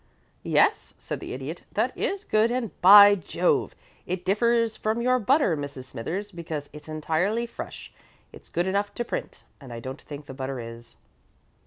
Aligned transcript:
"Yes," 0.41 0.95
said 0.97 1.19
the 1.19 1.31
Idiot. 1.31 1.61
"That 1.73 1.95
is 1.95 2.23
good, 2.23 2.49
and, 2.49 2.71
by 2.81 3.13
Jove! 3.13 3.75
it 4.07 4.25
differs 4.25 4.75
from 4.75 4.99
your 4.99 5.19
butter, 5.19 5.55
Mrs. 5.55 5.83
Smithers, 5.83 6.31
because 6.31 6.71
it's 6.73 6.89
entirely 6.89 7.45
fresh. 7.45 7.93
It's 8.33 8.49
good 8.49 8.65
enough 8.65 8.95
to 8.95 9.05
print, 9.05 9.43
and 9.59 9.71
I 9.71 9.79
don't 9.79 10.01
think 10.01 10.25
the 10.25 10.33
butter 10.33 10.59
is." 10.59 10.95